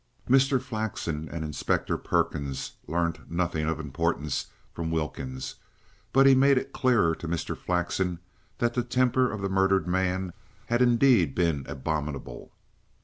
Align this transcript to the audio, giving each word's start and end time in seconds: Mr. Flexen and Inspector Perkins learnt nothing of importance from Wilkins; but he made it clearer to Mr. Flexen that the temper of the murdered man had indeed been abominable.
Mr. 0.27 0.59
Flexen 0.59 1.29
and 1.29 1.45
Inspector 1.45 1.95
Perkins 1.99 2.71
learnt 2.87 3.29
nothing 3.29 3.67
of 3.69 3.79
importance 3.79 4.47
from 4.73 4.89
Wilkins; 4.89 5.57
but 6.11 6.25
he 6.25 6.33
made 6.33 6.57
it 6.57 6.73
clearer 6.73 7.13
to 7.13 7.27
Mr. 7.27 7.55
Flexen 7.55 8.17
that 8.57 8.73
the 8.73 8.81
temper 8.83 9.31
of 9.31 9.41
the 9.41 9.47
murdered 9.49 9.87
man 9.87 10.33
had 10.65 10.81
indeed 10.81 11.35
been 11.35 11.67
abominable. 11.69 12.51